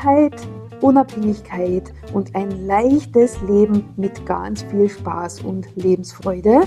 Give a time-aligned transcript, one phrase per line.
[0.00, 0.48] Freiheit,
[0.80, 6.62] Unabhängigkeit und ein leichtes Leben mit ganz viel Spaß und Lebensfreude.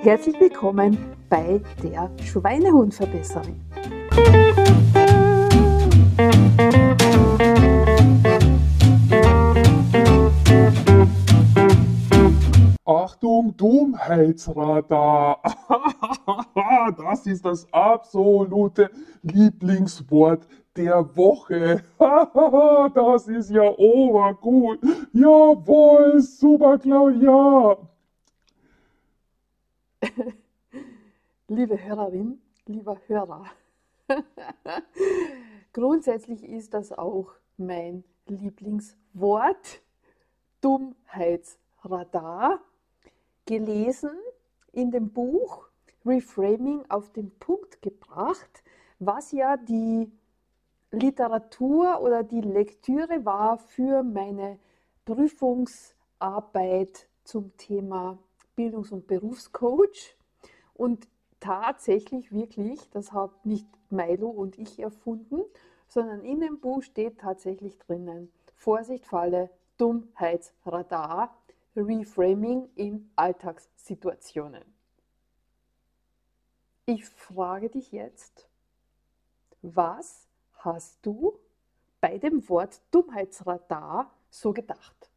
[0.00, 0.98] Herzlich willkommen
[1.28, 3.60] bei der Schweinehundverbesserin.
[12.84, 15.40] Achtung, Dummheitsradar.
[16.96, 18.90] Das ist das absolute
[19.22, 21.82] Lieblingswort der Woche.
[22.94, 24.80] Das ist ja obergut.
[25.12, 27.76] Jawohl, super, Claudia.
[31.48, 33.44] Liebe Hörerin, lieber Hörer,
[35.72, 39.82] grundsätzlich ist das auch mein Lieblingswort.
[40.60, 42.60] Dummheitsradar
[43.44, 44.10] gelesen
[44.72, 45.68] in dem Buch
[46.04, 48.64] Reframing auf den Punkt gebracht,
[48.98, 50.10] was ja die
[50.96, 54.58] Literatur oder die Lektüre war für meine
[55.04, 58.18] Prüfungsarbeit zum Thema
[58.54, 60.16] Bildungs- und Berufscoach.
[60.72, 61.06] Und
[61.38, 65.42] tatsächlich wirklich, das haben nicht Milo und ich erfunden,
[65.86, 71.36] sondern in dem Buch steht tatsächlich drinnen, Vorsicht, Falle, Dummheitsradar,
[71.76, 74.64] Reframing in Alltagssituationen.
[76.86, 78.48] Ich frage dich jetzt,
[79.60, 80.25] was
[80.66, 81.38] hast du
[82.00, 85.10] bei dem Wort Dummheitsradar so gedacht?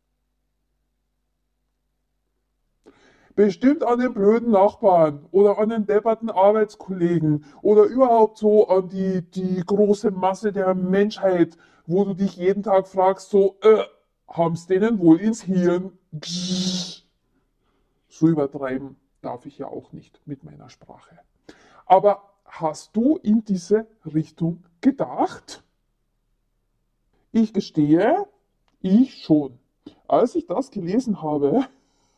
[3.35, 9.21] Bestimmt an den blöden Nachbarn oder an den depperten Arbeitskollegen oder überhaupt so an die,
[9.21, 13.83] die große Masse der Menschheit, wo du dich jeden Tag fragst, so, äh,
[14.27, 15.97] haben's denen wohl ins Hirn?
[18.09, 21.17] So übertreiben darf ich ja auch nicht mit meiner Sprache.
[21.85, 25.63] Aber hast du in diese Richtung gedacht?
[27.31, 28.25] Ich gestehe,
[28.81, 29.59] ich schon.
[30.07, 31.65] Als ich das gelesen habe,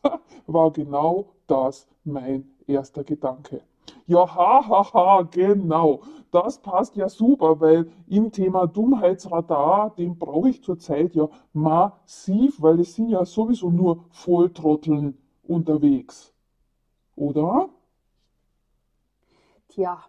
[0.46, 3.62] war genau das mein erster Gedanke.
[4.06, 6.00] Ja, hahaha, ha, ha, genau.
[6.30, 12.80] Das passt ja super, weil im Thema Dummheitsradar, den brauche ich zurzeit ja massiv, weil
[12.80, 16.32] es sind ja sowieso nur Volltrotteln unterwegs.
[17.16, 17.68] Oder?
[19.68, 20.02] Tja,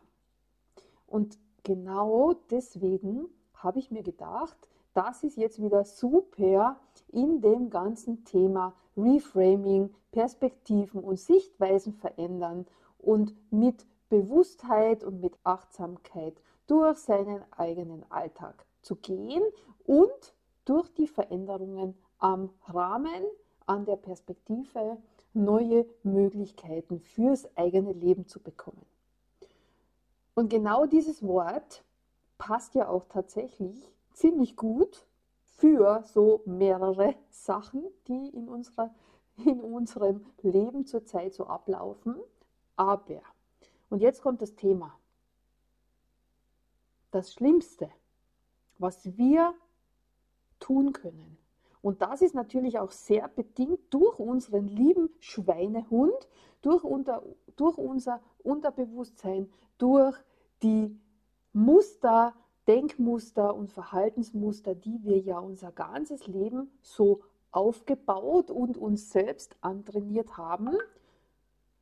[1.14, 4.58] und genau deswegen habe ich mir gedacht,
[4.96, 6.80] das ist jetzt wieder super
[7.12, 12.66] in dem ganzen Thema Reframing, Perspektiven und Sichtweisen verändern
[12.98, 19.44] und mit Bewusstheit und mit Achtsamkeit durch seinen eigenen Alltag zu gehen
[19.86, 20.34] und
[20.66, 23.24] durch die Veränderungen am Rahmen,
[23.68, 24.98] an der Perspektive
[25.34, 28.84] neue Möglichkeiten fürs eigene Leben zu bekommen.
[30.36, 31.84] Und genau dieses Wort
[32.38, 35.06] passt ja auch tatsächlich ziemlich gut
[35.44, 38.94] für so mehrere Sachen, die in, unserer,
[39.46, 42.16] in unserem Leben zurzeit so ablaufen.
[42.76, 43.22] Aber,
[43.90, 44.98] und jetzt kommt das Thema.
[47.12, 47.90] Das Schlimmste,
[48.80, 49.54] was wir
[50.60, 51.38] tun können,
[51.84, 56.30] und das ist natürlich auch sehr bedingt durch unseren lieben Schweinehund,
[56.62, 57.22] durch, unter,
[57.58, 60.16] durch unser Unterbewusstsein, durch
[60.64, 60.98] die
[61.52, 62.34] Muster,
[62.70, 67.20] Denkmuster und Verhaltensmuster, die wir ja unser ganzes Leben so
[67.52, 70.78] aufgebaut und uns selbst antrainiert haben.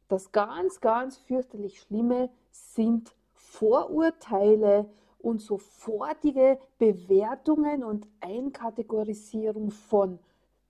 [0.07, 4.89] Das ganz, ganz fürchterlich Schlimme sind Vorurteile
[5.23, 10.19] und sofortige Bewertungen und Einkategorisierung von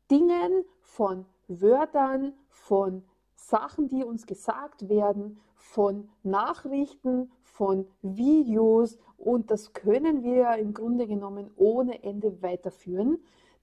[0.09, 3.03] Dingen, von Wörtern, von
[3.35, 8.97] Sachen, die uns gesagt werden, von Nachrichten, von Videos.
[9.17, 13.19] Und das können wir im Grunde genommen ohne Ende weiterführen,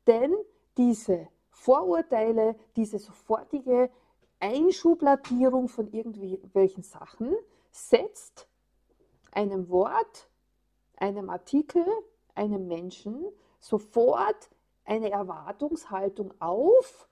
[0.07, 0.35] denn
[0.77, 3.91] diese Vorurteile, diese sofortige
[4.41, 7.35] Einschubladierung von irgendwelchen Sachen
[7.73, 8.49] setzt
[9.33, 10.28] einem Wort,
[11.01, 11.85] einem Artikel,
[12.35, 13.25] einem Menschen
[13.61, 14.51] sofort
[14.85, 17.09] eine Erwartungshaltung auf.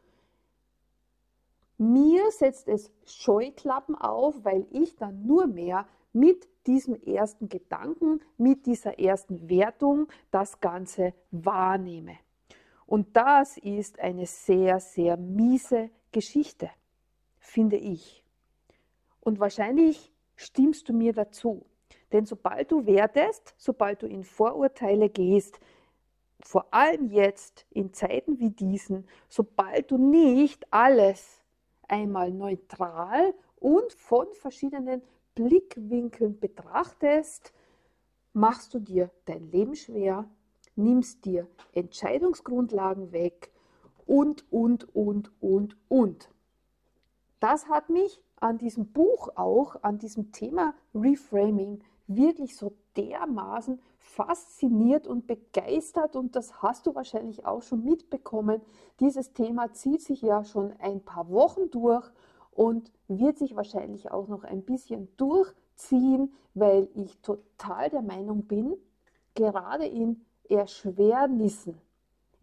[1.78, 8.66] Mir setzt es Scheuklappen auf, weil ich dann nur mehr mit diesem ersten Gedanken, mit
[8.66, 12.16] dieser ersten Wertung das Ganze wahrnehme.
[12.86, 16.70] Und das ist eine sehr, sehr miese Geschichte,
[17.38, 18.24] finde ich.
[19.20, 21.66] Und wahrscheinlich stimmst du mir dazu.
[22.12, 25.58] Denn sobald du wertest, sobald du in Vorurteile gehst,
[26.40, 31.42] vor allem jetzt in Zeiten wie diesen, sobald du nicht alles
[31.88, 35.02] einmal neutral und von verschiedenen
[35.34, 37.52] Blickwinkeln betrachtest,
[38.32, 40.28] machst du dir dein Leben schwer,
[40.76, 43.50] nimmst dir Entscheidungsgrundlagen weg
[44.06, 46.30] und, und, und, und, und.
[47.40, 55.06] Das hat mich an diesem Buch auch, an diesem Thema Reframing wirklich so dermaßen fasziniert
[55.06, 58.62] und begeistert und das hast du wahrscheinlich auch schon mitbekommen.
[59.00, 62.08] Dieses Thema zieht sich ja schon ein paar Wochen durch
[62.52, 68.76] und wird sich wahrscheinlich auch noch ein bisschen durchziehen, weil ich total der Meinung bin,
[69.34, 71.78] gerade in Erschwernissen,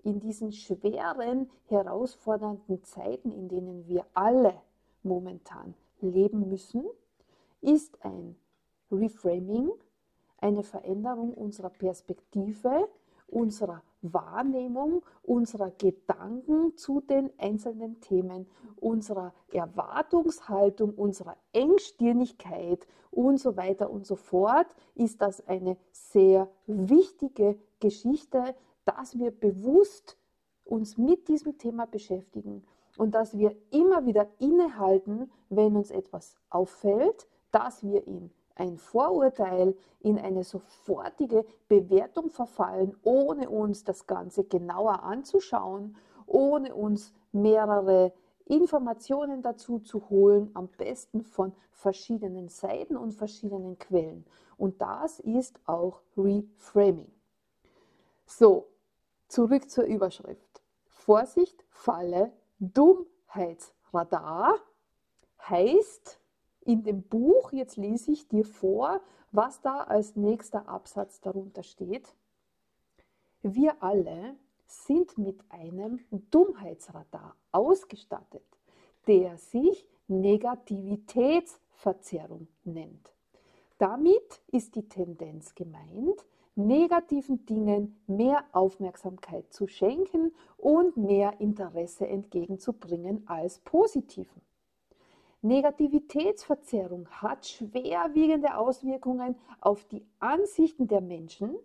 [0.03, 4.53] in diesen schweren, herausfordernden Zeiten, in denen wir alle
[5.01, 6.83] momentan leben müssen,
[7.61, 8.35] ist ein
[8.93, 9.71] Reframing
[10.37, 12.89] eine Veränderung unserer Perspektive,
[13.27, 23.89] unserer Wahrnehmung, unserer Gedanken zu den einzelnen Themen, unserer Erwartungshaltung, unserer Engstirnigkeit und so weiter
[23.89, 28.55] und so fort, ist das eine sehr wichtige Geschichte,
[28.85, 30.17] dass wir bewusst
[30.65, 32.63] uns mit diesem Thema beschäftigen
[32.97, 39.75] und dass wir immer wieder innehalten, wenn uns etwas auffällt, dass wir in ein Vorurteil,
[39.99, 45.95] in eine sofortige Bewertung verfallen, ohne uns das Ganze genauer anzuschauen,
[46.27, 48.13] ohne uns mehrere
[48.45, 54.25] Informationen dazu zu holen, am besten von verschiedenen Seiten und verschiedenen Quellen.
[54.57, 57.11] Und das ist auch Reframing.
[58.25, 58.67] So,
[59.27, 60.61] zurück zur Überschrift.
[60.85, 64.55] Vorsicht, Falle, Dummheitsradar
[65.49, 66.19] heißt,
[66.65, 69.01] in dem Buch, jetzt lese ich dir vor,
[69.31, 72.15] was da als nächster Absatz darunter steht.
[73.41, 74.35] Wir alle
[74.67, 75.99] sind mit einem
[76.31, 78.45] Dummheitsradar ausgestattet,
[79.07, 83.13] der sich Negativitätsverzerrung nennt.
[83.77, 86.25] Damit ist die Tendenz gemeint,
[86.55, 94.41] negativen Dingen mehr Aufmerksamkeit zu schenken und mehr Interesse entgegenzubringen als positiven.
[95.43, 101.55] Negativitätsverzerrung hat schwerwiegende Auswirkungen auf die Ansichten der Menschen,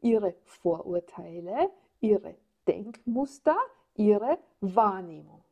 [0.00, 1.70] ihre Vorurteile,
[2.00, 2.36] ihre
[2.68, 3.56] Denkmuster,
[3.96, 5.42] ihre Wahrnehmung.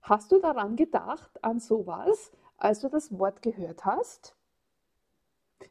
[0.00, 4.34] Hast du daran gedacht, an sowas, als du das Wort gehört hast?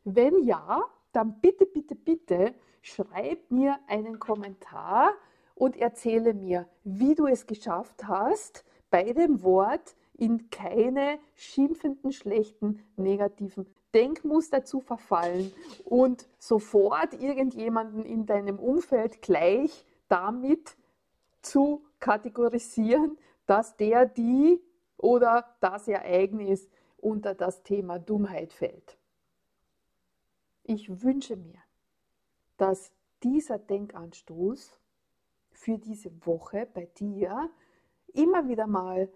[0.03, 0.83] Wenn ja,
[1.13, 2.53] dann bitte, bitte, bitte
[2.83, 5.13] schreib mir einen Kommentar
[5.55, 12.83] und erzähle mir, wie du es geschafft hast, bei dem Wort in keine schimpfenden, schlechten,
[12.95, 15.51] negativen Denkmuster zu verfallen
[15.83, 20.77] und sofort irgendjemanden in deinem Umfeld gleich damit
[21.41, 24.61] zu kategorisieren, dass der, die
[24.97, 28.99] oder das Ereignis unter das Thema Dummheit fällt.
[30.61, 31.63] Ich wünsche mir,
[32.57, 32.91] dass
[33.23, 34.77] dieser Denkanstoß
[35.49, 37.49] für diese Woche bei dir
[38.13, 39.09] immer wieder mal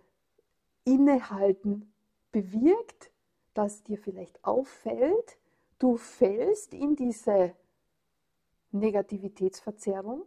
[0.86, 1.92] Innehalten
[2.32, 3.12] bewirkt,
[3.54, 5.38] dass dir vielleicht auffällt,
[5.80, 7.54] du fällst in diese
[8.72, 10.24] Negativitätsverzerrung,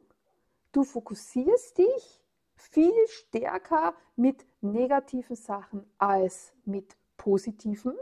[0.72, 2.22] du fokussierst dich
[2.56, 7.94] viel stärker mit negativen Sachen als mit positiven.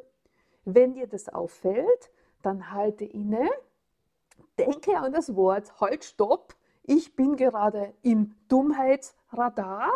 [0.64, 2.10] Wenn dir das auffällt,
[2.42, 3.48] dann halte inne,
[4.58, 9.90] denke an das Wort, halt, stopp, ich bin gerade im Dummheitsradar.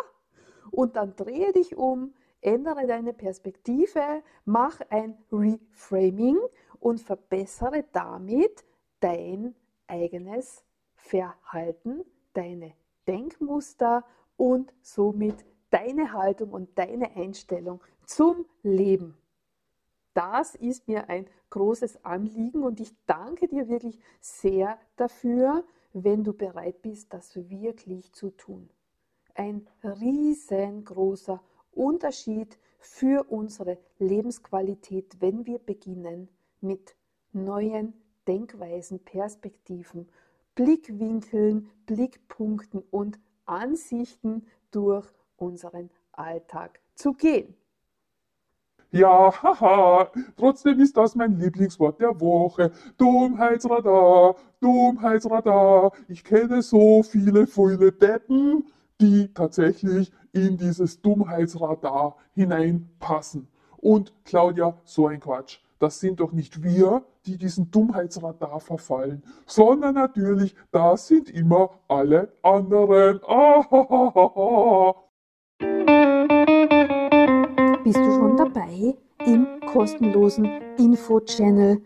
[0.69, 6.37] Und dann drehe dich um, ändere deine Perspektive, mach ein Reframing
[6.79, 8.65] und verbessere damit
[8.99, 9.55] dein
[9.87, 10.63] eigenes
[10.95, 12.73] Verhalten, deine
[13.07, 14.05] Denkmuster
[14.37, 19.17] und somit deine Haltung und deine Einstellung zum Leben.
[20.13, 26.33] Das ist mir ein großes Anliegen und ich danke dir wirklich sehr dafür, wenn du
[26.33, 28.69] bereit bist, das wirklich zu tun.
[29.35, 31.41] Ein riesengroßer
[31.71, 36.95] Unterschied für unsere Lebensqualität, wenn wir beginnen mit
[37.33, 37.93] neuen
[38.27, 40.09] Denkweisen, Perspektiven,
[40.55, 47.55] Blickwinkeln, Blickpunkten und Ansichten durch unseren Alltag zu gehen.
[48.93, 52.71] Ja, haha, trotzdem ist das mein Lieblingswort der Woche.
[52.97, 55.93] Dummheitsradar, Dummheitsradar.
[56.09, 58.65] Ich kenne so viele, viele Deppen,
[58.99, 63.47] die tatsächlich in dieses Dummheitsradar hineinpassen.
[63.77, 65.59] Und Claudia, so ein Quatsch.
[65.79, 72.31] Das sind doch nicht wir, die diesen Dummheitsradar verfallen, sondern natürlich, das sind immer alle
[72.43, 73.19] anderen.
[73.27, 74.93] Ah,
[77.83, 78.95] Bist du schon dabei
[79.25, 80.45] im kostenlosen
[80.77, 81.81] Info-Channel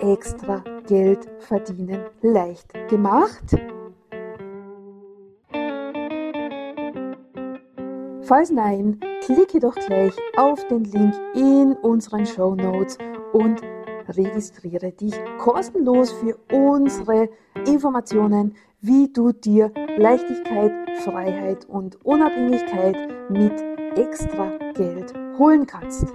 [0.00, 3.56] extra Geld verdienen leicht gemacht?
[8.32, 12.96] Falls nein, klicke doch gleich auf den Link in unseren Show Notes
[13.34, 13.60] und
[14.08, 17.28] registriere dich kostenlos für unsere
[17.66, 22.96] Informationen, wie du dir Leichtigkeit, Freiheit und Unabhängigkeit
[23.28, 23.52] mit
[23.98, 26.06] extra Geld holen kannst.